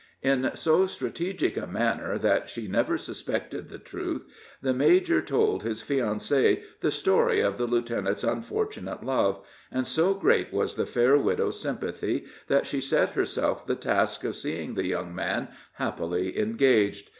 In 0.23 0.49
so 0.55 0.87
strategic 0.87 1.55
a 1.57 1.67
manner 1.67 2.17
that 2.17 2.49
she 2.49 2.67
never 2.67 2.97
suspected 2.97 3.69
the 3.69 3.77
truth, 3.77 4.25
the 4.59 4.73
major 4.73 5.21
told 5.21 5.61
his 5.61 5.83
fiancee 5.83 6.63
the 6.79 6.89
story 6.89 7.39
of 7.39 7.59
the 7.59 7.67
lieutenant's 7.67 8.23
unfortunate 8.23 9.03
love, 9.03 9.45
and 9.71 9.85
so 9.85 10.15
great 10.15 10.51
was 10.51 10.73
the 10.73 10.87
fair 10.87 11.19
widow's 11.19 11.59
sympathy, 11.61 12.25
that 12.47 12.65
she 12.65 12.81
set 12.81 13.11
herself 13.11 13.63
the 13.63 13.75
task 13.75 14.23
of 14.23 14.35
seeing 14.35 14.73
the 14.73 14.87
young 14.87 15.13
man 15.13 15.49
happily 15.73 16.35
engaged. 16.39 17.09